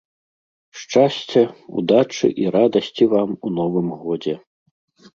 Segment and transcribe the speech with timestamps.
[0.83, 1.43] Шчасця,
[1.83, 4.35] удачы і радасці вам у новым годзе!